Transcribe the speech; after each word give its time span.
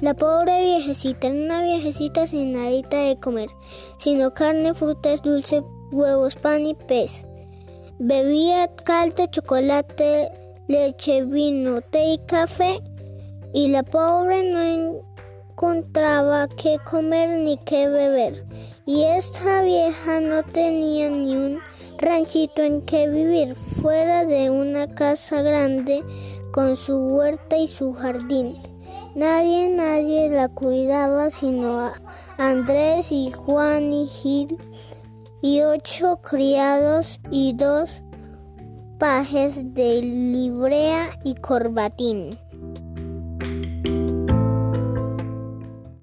La 0.00 0.14
pobre 0.14 0.64
viejecita 0.64 1.26
era 1.26 1.36
una 1.36 1.62
viejecita 1.62 2.26
sin 2.26 2.52
nadita 2.52 2.96
de 2.96 3.20
comer, 3.20 3.50
sino 3.98 4.32
carne, 4.32 4.72
frutas, 4.72 5.20
dulce, 5.20 5.62
huevos, 5.92 6.36
pan 6.36 6.64
y 6.64 6.74
pez. 6.74 7.26
Bebía 7.98 8.74
caldo, 8.76 9.26
chocolate, 9.26 10.30
leche, 10.68 11.26
vino, 11.26 11.82
té 11.82 12.14
y 12.14 12.18
café, 12.26 12.80
y 13.52 13.68
la 13.68 13.82
pobre 13.82 14.42
no 14.50 15.02
encontraba 15.50 16.48
qué 16.48 16.78
comer 16.90 17.38
ni 17.38 17.58
qué 17.58 17.86
beber. 17.86 18.46
Y 18.86 19.02
esta 19.02 19.60
vieja 19.60 20.20
no 20.20 20.42
tenía 20.44 21.10
ni 21.10 21.36
un 21.36 21.58
ranchito 21.98 22.62
en 22.62 22.80
que 22.86 23.06
vivir, 23.06 23.54
fuera 23.54 24.24
de 24.24 24.48
una 24.48 24.94
casa 24.94 25.42
grande 25.42 26.02
con 26.52 26.74
su 26.74 26.96
huerta 26.96 27.58
y 27.58 27.68
su 27.68 27.92
jardín. 27.92 28.56
Nadie, 29.14 29.68
nadie 29.68 30.30
la 30.30 30.48
cuidaba 30.48 31.30
sino 31.30 31.80
a 31.80 31.92
Andrés 32.38 33.10
y 33.10 33.32
Juan 33.32 33.92
y 33.92 34.06
Gil 34.06 34.56
y 35.42 35.62
ocho 35.62 36.20
criados 36.22 37.20
y 37.30 37.54
dos 37.54 38.02
pajes 39.00 39.74
de 39.74 40.02
librea 40.02 41.10
y 41.24 41.34
corbatín. 41.34 42.38